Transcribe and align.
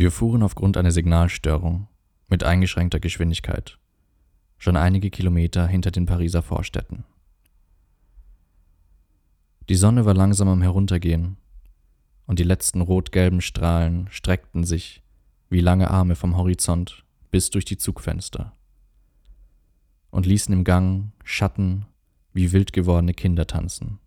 Wir 0.00 0.10
fuhren 0.10 0.42
aufgrund 0.42 0.78
einer 0.78 0.92
Signalstörung 0.92 1.86
mit 2.26 2.42
eingeschränkter 2.42 3.00
Geschwindigkeit 3.00 3.78
schon 4.56 4.74
einige 4.74 5.10
Kilometer 5.10 5.66
hinter 5.66 5.90
den 5.90 6.06
Pariser 6.06 6.40
Vorstädten. 6.40 7.04
Die 9.68 9.74
Sonne 9.74 10.06
war 10.06 10.14
langsam 10.14 10.48
am 10.48 10.62
Heruntergehen 10.62 11.36
und 12.26 12.38
die 12.38 12.44
letzten 12.44 12.80
rot-gelben 12.80 13.42
Strahlen 13.42 14.08
streckten 14.10 14.64
sich 14.64 15.02
wie 15.50 15.60
lange 15.60 15.90
Arme 15.90 16.16
vom 16.16 16.34
Horizont 16.34 17.04
bis 17.30 17.50
durch 17.50 17.66
die 17.66 17.76
Zugfenster 17.76 18.56
und 20.10 20.24
ließen 20.24 20.54
im 20.54 20.64
Gang 20.64 21.12
Schatten 21.24 21.84
wie 22.32 22.52
wild 22.52 22.72
gewordene 22.72 23.12
Kinder 23.12 23.46
tanzen. 23.46 23.98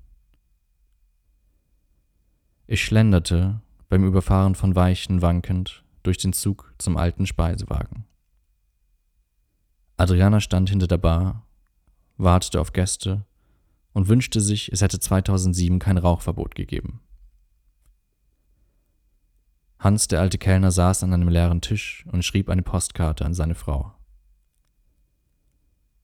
Ich 2.66 2.84
schlenderte 2.84 3.62
beim 3.90 4.06
Überfahren 4.06 4.56
von 4.56 4.76
Weichen 4.76 5.22
wankend 5.22 5.83
durch 6.04 6.18
den 6.18 6.34
Zug 6.34 6.74
zum 6.78 6.98
alten 6.98 7.26
Speisewagen. 7.26 8.06
Adriana 9.98 10.40
stand 10.40 10.70
hinter 10.70 10.88
der 10.88 10.98
Bar, 10.98 11.46
wartete 12.18 12.60
auf 12.60 12.74
Gäste 12.74 13.26
und 13.94 14.08
wünschte 14.08 14.42
sich, 14.42 14.72
es 14.72 14.82
hätte 14.82 15.00
2007 15.00 15.80
kein 15.80 15.98
Rauchverbot 15.98 16.56
gegeben. 16.56 17.02
Hans, 19.80 20.08
der 20.08 20.22
alte 20.22 20.38
Kellner, 20.38 20.72
saß 20.72 21.04
an 21.04 21.14
einem 21.14 21.28
leeren 21.28 21.62
Tisch 21.62 22.06
und 22.12 22.24
schrieb 22.24 22.50
eine 22.50 22.64
Postkarte 22.64 23.26
an 23.26 23.34
seine 23.34 23.56
Frau. 23.56 23.94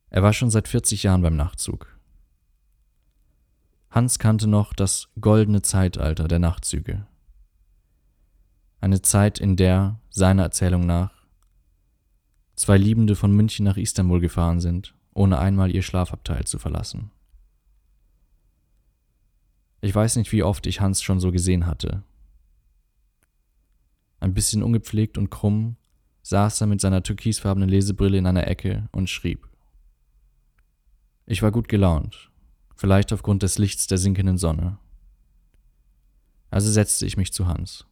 Er 0.10 0.24
war 0.24 0.34
schon 0.34 0.50
seit 0.50 0.68
40 0.68 1.04
Jahren 1.04 1.22
beim 1.22 1.36
Nachtzug. 1.36 1.98
Hans 3.90 4.20
kannte 4.20 4.48
noch 4.48 4.74
das 4.74 5.08
goldene 5.20 5.62
Zeitalter 5.62 6.28
der 6.28 6.40
Nachtzüge. 6.40 7.08
Eine 8.82 9.02
Zeit, 9.02 9.40
in 9.40 9.56
der, 9.56 10.00
seiner 10.10 10.44
Erzählung 10.44 10.86
nach, 10.86 11.12
zwei 12.56 12.78
Liebende 12.78 13.16
von 13.16 13.32
München 13.32 13.66
nach 13.66 13.78
Istanbul 13.78 14.20
gefahren 14.20 14.60
sind, 14.60 14.96
ohne 15.14 15.40
einmal 15.40 15.74
ihr 15.74 15.82
Schlafabteil 15.82 16.46
zu 16.46 16.60
verlassen. 16.60 17.12
Ich 19.82 19.94
weiß 19.96 20.18
nicht, 20.18 20.32
wie 20.32 20.44
oft 20.44 20.66
ich 20.68 20.82
Hans 20.82 21.02
schon 21.02 21.20
so 21.20 21.32
gesehen 21.32 21.66
hatte. 21.66 22.04
Ein 24.20 24.34
bisschen 24.34 24.64
ungepflegt 24.64 25.18
und 25.18 25.30
krumm 25.30 25.78
saß 26.22 26.62
er 26.62 26.68
mit 26.68 26.82
seiner 26.82 27.02
türkisfarbenen 27.02 27.70
Lesebrille 27.70 28.18
in 28.18 28.28
einer 28.28 28.48
Ecke 28.48 28.90
und 28.92 29.10
schrieb. 29.10 29.48
Ich 31.26 31.42
war 31.42 31.52
gut 31.52 31.70
gelaunt, 31.70 32.30
vielleicht 32.76 33.14
aufgrund 33.14 33.44
des 33.44 33.58
Lichts 33.58 33.88
der 33.88 33.98
sinkenden 33.98 34.38
Sonne. 34.38 34.78
Also 36.52 36.72
setzte 36.72 37.06
ich 37.06 37.18
mich 37.18 37.32
zu 37.32 37.48
Hans. 37.48 37.86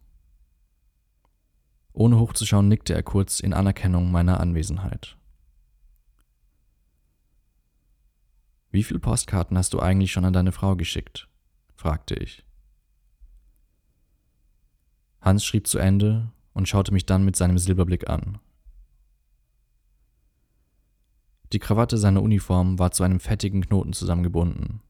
Ohne 1.98 2.20
hochzuschauen 2.20 2.68
nickte 2.68 2.94
er 2.94 3.02
kurz 3.02 3.40
in 3.40 3.54
Anerkennung 3.54 4.12
meiner 4.12 4.40
Anwesenheit. 4.40 5.18
Wie 8.70 8.84
viele 8.84 9.00
Postkarten 9.00 9.58
hast 9.58 9.74
du 9.74 9.80
eigentlich 9.80 10.12
schon 10.12 10.24
an 10.24 10.34
deine 10.34 10.52
Frau 10.52 10.76
geschickt? 10.76 11.28
fragte 11.74 12.14
ich. 12.14 12.46
Hans 15.22 15.44
schrieb 15.44 15.66
zu 15.66 15.80
Ende 15.80 16.32
und 16.54 16.70
schaute 16.70 16.94
mich 16.94 17.08
dann 17.08 17.26
mit 17.26 17.36
seinem 17.36 17.58
Silberblick 17.58 18.08
an. 18.08 18.38
Die 21.52 21.60
Krawatte 21.60 21.98
seiner 21.98 22.22
Uniform 22.22 22.78
war 22.78 22.92
zu 22.92 23.02
einem 23.02 23.20
fettigen 23.20 23.62
Knoten 23.62 23.94
zusammengebunden, 23.94 24.82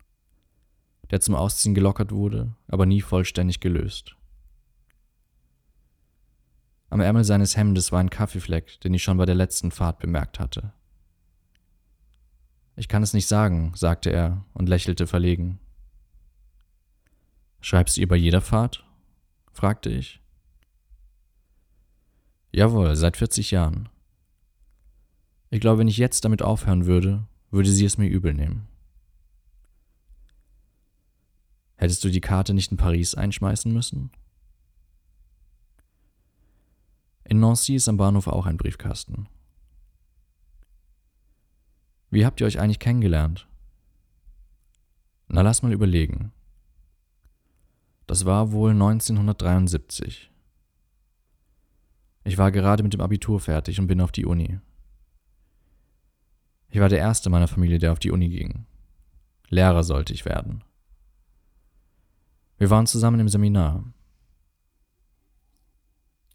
der 1.10 1.22
zum 1.22 1.36
Ausziehen 1.36 1.74
gelockert 1.74 2.12
wurde, 2.12 2.54
aber 2.68 2.86
nie 2.86 3.00
vollständig 3.00 3.62
gelöst. 3.62 4.17
Am 6.98 7.02
Ärmel 7.02 7.24
seines 7.24 7.56
Hemdes 7.56 7.92
war 7.92 8.00
ein 8.00 8.10
Kaffeefleck, 8.10 8.82
den 8.82 8.92
ich 8.96 9.04
schon 9.04 9.18
bei 9.18 9.28
der 9.28 9.36
letzten 9.36 9.70
Fahrt 9.70 10.00
bemerkt 10.00 10.40
hatte. 10.40 10.74
Ich 12.76 12.88
kann 12.88 13.04
es 13.04 13.14
nicht 13.14 13.28
sagen, 13.28 13.72
sagte 13.76 14.10
er 14.10 14.44
und 14.56 14.68
lächelte 14.68 15.06
verlegen. 15.06 15.60
Schreibst 17.62 17.98
du 17.98 18.02
ihr 18.02 18.08
bei 18.08 18.16
jeder 18.16 18.42
Fahrt? 18.42 18.84
fragte 19.52 19.92
ich. 19.92 20.24
Jawohl, 22.52 22.96
seit 22.96 23.16
40 23.16 23.52
Jahren. 23.52 23.90
Ich 25.52 25.60
glaube, 25.60 25.78
wenn 25.78 25.88
ich 25.88 25.98
jetzt 25.98 26.26
damit 26.26 26.42
aufhören 26.42 26.88
würde, 26.88 27.28
würde 27.52 27.70
sie 27.70 27.86
es 27.86 28.00
mir 28.00 28.08
übel 28.08 28.34
nehmen. 28.34 28.68
Hättest 31.76 32.04
du 32.04 32.10
die 32.10 32.22
Karte 32.22 32.56
nicht 32.56 32.72
in 32.72 32.78
Paris 32.78 33.14
einschmeißen 33.14 33.72
müssen? 33.72 34.10
In 37.30 37.42
Nancy 37.42 37.76
ist 37.76 37.90
am 37.90 37.98
Bahnhof 37.98 38.28
auch 38.28 38.46
ein 38.46 38.56
Briefkasten. 38.56 39.28
Wie 42.10 42.26
habt 42.26 42.40
ihr 42.40 42.48
euch 42.48 42.58
eigentlich 42.58 42.80
kennengelernt? 42.80 43.50
Na, 45.28 45.42
lass 45.42 45.62
mal 45.62 45.74
überlegen. 45.74 46.32
Das 48.06 48.24
war 48.24 48.54
wohl 48.54 48.72
1973. 48.72 50.32
Ich 52.24 52.38
war 52.38 52.54
gerade 52.54 52.82
mit 52.82 52.94
dem 52.94 53.02
Abitur 53.02 53.42
fertig 53.42 53.78
und 53.78 53.88
bin 53.88 54.00
auf 54.00 54.14
die 54.14 54.26
Uni. 54.26 54.62
Ich 56.70 56.80
war 56.80 56.88
der 56.88 57.00
Erste 57.00 57.30
meiner 57.30 57.50
Familie, 57.50 57.78
der 57.78 57.92
auf 57.92 58.00
die 58.00 58.12
Uni 58.12 58.30
ging. 58.30 58.66
Lehrer 59.50 59.84
sollte 59.84 60.14
ich 60.14 60.24
werden. 60.24 60.64
Wir 62.58 62.70
waren 62.70 62.88
zusammen 62.88 63.20
im 63.20 63.28
Seminar. 63.28 63.84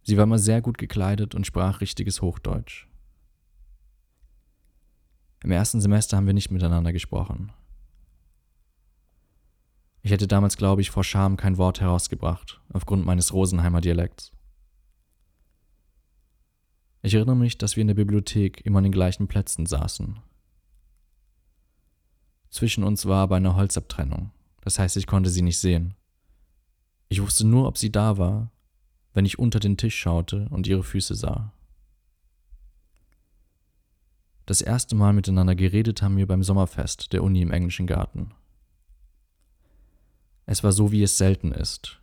Sie 0.03 0.17
war 0.17 0.25
immer 0.25 0.39
sehr 0.39 0.61
gut 0.61 0.79
gekleidet 0.79 1.35
und 1.35 1.47
sprach 1.47 1.81
richtiges 1.81 2.23
Hochdeutsch. 2.23 2.89
Im 5.45 5.51
ersten 5.51 5.81
Semester 5.81 6.17
haben 6.17 6.27
wir 6.27 6.35
nicht 6.35 6.51
miteinander 6.51 6.93
gesprochen. 6.93 7.53
Ich 10.03 10.11
hätte 10.11 10.27
damals, 10.27 10.57
glaube 10.57 10.81
ich, 10.81 10.91
vor 10.91 11.05
Scham 11.05 11.37
kein 11.37 11.59
Wort 11.59 11.81
herausgebracht, 11.81 12.61
aufgrund 12.73 13.07
meines 13.07 13.33
Rosenheimer 13.33 13.81
Dialekts. 13.81 14.33
Ich 17.03 17.15
erinnere 17.15 17.37
mich, 17.37 17.59
dass 17.59 17.77
wir 17.77 17.83
in 17.83 17.89
der 17.89 17.95
Bibliothek 17.95 18.65
immer 18.65 18.79
an 18.79 18.85
den 18.85 18.93
gleichen 18.93 19.29
Plätzen 19.29 19.67
saßen. 19.67 20.21
Zwischen 22.51 22.85
uns 22.85 23.07
war 23.07 23.23
aber 23.23 23.37
eine 23.37 23.57
Holzabtrennung, 23.57 24.31
das 24.61 24.79
heißt, 24.79 24.97
ich 24.97 25.07
konnte 25.07 25.31
sie 25.31 25.43
nicht 25.43 25.59
sehen. 25.59 25.95
Ich 27.09 27.21
wusste 27.23 27.47
nur, 27.47 27.67
ob 27.67 27.79
sie 27.79 27.91
da 27.91 28.19
war, 28.19 28.51
wenn 29.15 29.25
ich 29.25 29.39
unter 29.39 29.61
den 29.61 29.77
Tisch 29.77 29.97
schaute 29.97 30.47
und 30.51 30.67
ihre 30.67 30.83
Füße 30.83 31.15
sah. 31.15 31.53
Das 34.47 34.61
erste 34.61 34.97
Mal 34.97 35.13
miteinander 35.13 35.55
geredet 35.55 36.03
haben 36.03 36.17
wir 36.17 36.27
beim 36.27 36.43
Sommerfest 36.43 37.13
der 37.13 37.23
Uni 37.23 37.43
im 37.43 37.53
englischen 37.53 37.87
Garten. 37.87 38.33
Es 40.47 40.65
war 40.65 40.73
so, 40.73 40.91
wie 40.91 41.03
es 41.03 41.17
selten 41.17 41.53
ist. 41.53 42.01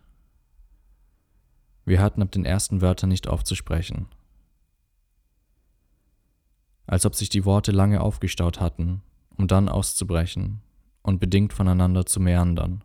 Wir 1.84 2.00
hörten 2.00 2.22
ab 2.22 2.32
den 2.32 2.44
ersten 2.44 2.80
Wörtern 2.80 3.10
nicht 3.10 3.28
auf 3.28 3.44
zu 3.44 3.54
sprechen. 3.54 4.06
Als 6.86 7.04
ob 7.04 7.14
sich 7.14 7.28
die 7.28 7.44
Worte 7.44 7.72
lange 7.72 8.00
aufgestaut 8.00 8.60
hatten, 8.60 9.02
um 9.36 9.46
dann 9.46 9.68
auszubrechen 9.68 10.60
und 11.02 11.20
bedingt 11.20 11.52
voneinander 11.52 12.06
zu 12.06 12.20
meandern. 12.20 12.82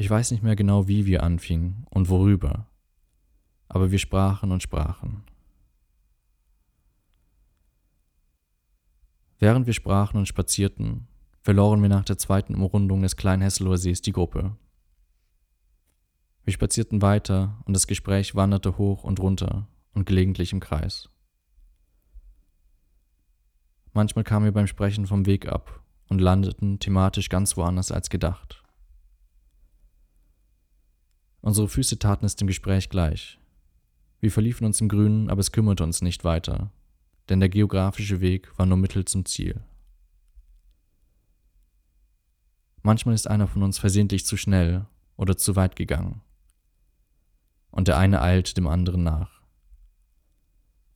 Ich 0.00 0.08
weiß 0.08 0.30
nicht 0.30 0.44
mehr 0.44 0.54
genau, 0.54 0.86
wie 0.86 1.06
wir 1.06 1.24
anfingen 1.24 1.84
und 1.90 2.08
worüber, 2.08 2.68
aber 3.66 3.90
wir 3.90 3.98
sprachen 3.98 4.52
und 4.52 4.62
sprachen. 4.62 5.24
Während 9.40 9.66
wir 9.66 9.74
sprachen 9.74 10.18
und 10.18 10.26
spazierten, 10.26 11.08
verloren 11.40 11.82
wir 11.82 11.88
nach 11.88 12.04
der 12.04 12.16
zweiten 12.16 12.54
Umrundung 12.54 13.02
des 13.02 13.16
kleinen 13.16 13.42
Hesselower 13.42 13.76
Sees 13.76 14.00
die 14.00 14.12
Gruppe. 14.12 14.56
Wir 16.44 16.52
spazierten 16.52 17.02
weiter 17.02 17.60
und 17.64 17.74
das 17.74 17.88
Gespräch 17.88 18.36
wanderte 18.36 18.78
hoch 18.78 19.02
und 19.02 19.18
runter 19.18 19.66
und 19.94 20.06
gelegentlich 20.06 20.52
im 20.52 20.60
Kreis. 20.60 21.10
Manchmal 23.92 24.22
kamen 24.22 24.44
wir 24.44 24.52
beim 24.52 24.68
Sprechen 24.68 25.08
vom 25.08 25.26
Weg 25.26 25.48
ab 25.48 25.82
und 26.08 26.20
landeten 26.20 26.78
thematisch 26.78 27.28
ganz 27.28 27.56
woanders 27.56 27.90
als 27.90 28.10
gedacht. 28.10 28.62
Unsere 31.40 31.68
Füße 31.68 31.98
taten 31.98 32.26
es 32.26 32.36
dem 32.36 32.48
Gespräch 32.48 32.88
gleich. 32.88 33.38
Wir 34.20 34.32
verliefen 34.32 34.64
uns 34.64 34.80
im 34.80 34.88
Grünen, 34.88 35.30
aber 35.30 35.40
es 35.40 35.52
kümmerte 35.52 35.84
uns 35.84 36.02
nicht 36.02 36.24
weiter, 36.24 36.72
denn 37.28 37.40
der 37.40 37.48
geografische 37.48 38.20
Weg 38.20 38.56
war 38.58 38.66
nur 38.66 38.76
Mittel 38.76 39.04
zum 39.04 39.24
Ziel. 39.24 39.62
Manchmal 42.82 43.14
ist 43.14 43.28
einer 43.28 43.46
von 43.46 43.62
uns 43.62 43.78
versehentlich 43.78 44.24
zu 44.24 44.36
schnell 44.36 44.86
oder 45.16 45.36
zu 45.36 45.56
weit 45.56 45.76
gegangen. 45.76 46.22
Und 47.70 47.86
der 47.86 47.98
eine 47.98 48.22
eilt 48.22 48.56
dem 48.56 48.66
anderen 48.66 49.02
nach. 49.02 49.42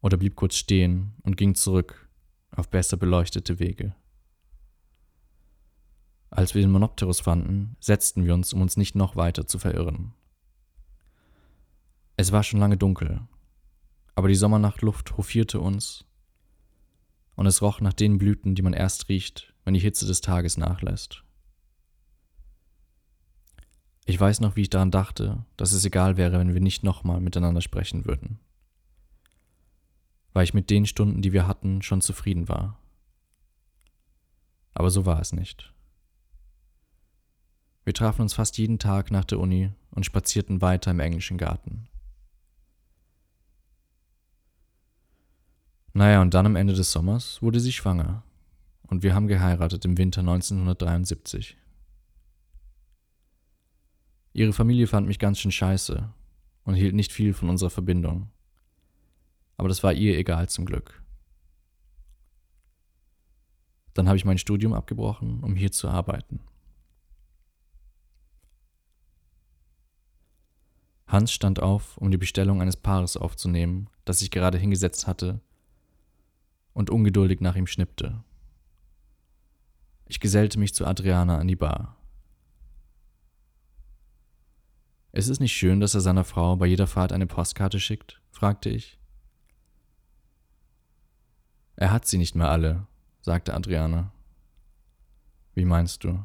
Oder 0.00 0.16
blieb 0.16 0.34
kurz 0.34 0.56
stehen 0.56 1.14
und 1.22 1.36
ging 1.36 1.54
zurück 1.54 2.08
auf 2.50 2.68
besser 2.68 2.96
beleuchtete 2.96 3.58
Wege. 3.58 3.94
Als 6.30 6.54
wir 6.54 6.62
den 6.62 6.70
Monopterus 6.70 7.20
fanden, 7.20 7.76
setzten 7.78 8.24
wir 8.24 8.34
uns, 8.34 8.52
um 8.52 8.62
uns 8.62 8.76
nicht 8.76 8.94
noch 8.94 9.16
weiter 9.16 9.46
zu 9.46 9.58
verirren. 9.58 10.14
Es 12.22 12.30
war 12.30 12.44
schon 12.44 12.60
lange 12.60 12.76
dunkel, 12.76 13.20
aber 14.14 14.28
die 14.28 14.36
Sommernachtluft 14.36 15.16
hofierte 15.16 15.58
uns 15.58 16.04
und 17.34 17.46
es 17.46 17.62
roch 17.62 17.80
nach 17.80 17.94
den 17.94 18.16
Blüten, 18.16 18.54
die 18.54 18.62
man 18.62 18.74
erst 18.74 19.08
riecht, 19.08 19.52
wenn 19.64 19.74
die 19.74 19.80
Hitze 19.80 20.06
des 20.06 20.20
Tages 20.20 20.56
nachlässt. 20.56 21.24
Ich 24.04 24.20
weiß 24.20 24.38
noch, 24.38 24.54
wie 24.54 24.60
ich 24.60 24.70
daran 24.70 24.92
dachte, 24.92 25.44
dass 25.56 25.72
es 25.72 25.84
egal 25.84 26.16
wäre, 26.16 26.38
wenn 26.38 26.54
wir 26.54 26.60
nicht 26.60 26.84
nochmal 26.84 27.18
miteinander 27.18 27.60
sprechen 27.60 28.04
würden. 28.04 28.38
Weil 30.32 30.44
ich 30.44 30.54
mit 30.54 30.70
den 30.70 30.86
Stunden, 30.86 31.22
die 31.22 31.32
wir 31.32 31.48
hatten, 31.48 31.82
schon 31.82 32.02
zufrieden 32.02 32.48
war. 32.48 32.78
Aber 34.74 34.90
so 34.90 35.06
war 35.06 35.20
es 35.20 35.32
nicht. 35.32 35.72
Wir 37.82 37.94
trafen 37.94 38.22
uns 38.22 38.34
fast 38.34 38.58
jeden 38.58 38.78
Tag 38.78 39.10
nach 39.10 39.24
der 39.24 39.40
Uni 39.40 39.72
und 39.90 40.06
spazierten 40.06 40.60
weiter 40.62 40.92
im 40.92 41.00
englischen 41.00 41.36
Garten. 41.36 41.88
Naja, 46.02 46.20
und 46.20 46.34
dann 46.34 46.46
am 46.46 46.56
Ende 46.56 46.72
des 46.72 46.90
Sommers 46.90 47.40
wurde 47.42 47.60
sie 47.60 47.70
schwanger 47.70 48.24
und 48.88 49.04
wir 49.04 49.14
haben 49.14 49.28
geheiratet 49.28 49.84
im 49.84 49.96
Winter 49.96 50.18
1973. 50.18 51.56
Ihre 54.32 54.52
Familie 54.52 54.88
fand 54.88 55.06
mich 55.06 55.20
ganz 55.20 55.38
schön 55.38 55.52
scheiße 55.52 56.12
und 56.64 56.74
hielt 56.74 56.96
nicht 56.96 57.12
viel 57.12 57.32
von 57.34 57.48
unserer 57.48 57.70
Verbindung. 57.70 58.32
Aber 59.56 59.68
das 59.68 59.84
war 59.84 59.92
ihr 59.92 60.18
egal 60.18 60.48
zum 60.48 60.64
Glück. 60.64 61.04
Dann 63.94 64.08
habe 64.08 64.16
ich 64.16 64.24
mein 64.24 64.38
Studium 64.38 64.72
abgebrochen, 64.72 65.44
um 65.44 65.54
hier 65.54 65.70
zu 65.70 65.88
arbeiten. 65.88 66.40
Hans 71.06 71.30
stand 71.30 71.62
auf, 71.62 71.96
um 71.96 72.10
die 72.10 72.18
Bestellung 72.18 72.60
eines 72.60 72.76
Paares 72.76 73.16
aufzunehmen, 73.16 73.88
das 74.04 74.18
sich 74.18 74.32
gerade 74.32 74.58
hingesetzt 74.58 75.06
hatte 75.06 75.40
und 76.72 76.90
ungeduldig 76.90 77.40
nach 77.40 77.56
ihm 77.56 77.66
schnippte. 77.66 78.22
Ich 80.06 80.20
gesellte 80.20 80.58
mich 80.58 80.74
zu 80.74 80.86
Adriana 80.86 81.38
an 81.38 81.48
die 81.48 81.56
Bar. 81.56 81.96
Ist 85.12 85.28
es 85.28 85.40
nicht 85.40 85.52
schön, 85.52 85.80
dass 85.80 85.94
er 85.94 86.00
seiner 86.00 86.24
Frau 86.24 86.56
bei 86.56 86.66
jeder 86.66 86.86
Fahrt 86.86 87.12
eine 87.12 87.26
Postkarte 87.26 87.80
schickt? 87.80 88.20
fragte 88.30 88.70
ich. 88.70 88.98
Er 91.76 91.90
hat 91.90 92.06
sie 92.06 92.18
nicht 92.18 92.34
mehr 92.34 92.50
alle, 92.50 92.86
sagte 93.20 93.54
Adriana. 93.54 94.12
Wie 95.54 95.64
meinst 95.64 96.04
du? 96.04 96.24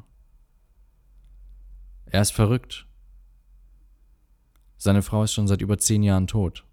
Er 2.06 2.22
ist 2.22 2.32
verrückt. 2.32 2.86
Seine 4.78 5.02
Frau 5.02 5.24
ist 5.24 5.32
schon 5.32 5.48
seit 5.48 5.60
über 5.60 5.78
zehn 5.78 6.02
Jahren 6.02 6.26
tot. 6.26 6.64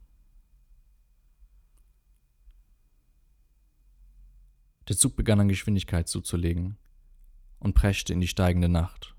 Der 4.87 4.95
Zug 4.95 5.15
begann 5.15 5.39
an 5.39 5.47
Geschwindigkeit 5.47 6.07
zuzulegen 6.07 6.77
und 7.59 7.73
preschte 7.73 8.13
in 8.13 8.21
die 8.21 8.27
steigende 8.27 8.69
Nacht. 8.69 9.15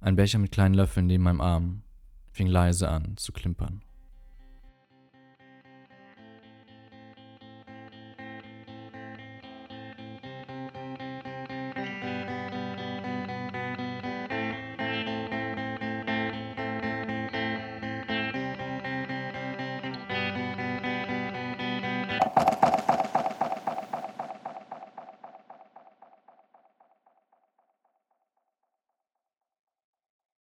Ein 0.00 0.16
Becher 0.16 0.38
mit 0.38 0.52
kleinen 0.52 0.74
Löffeln 0.74 1.06
neben 1.06 1.24
meinem 1.24 1.40
Arm 1.40 1.82
fing 2.30 2.46
leise 2.46 2.88
an 2.88 3.16
zu 3.18 3.32
klimpern. 3.32 3.82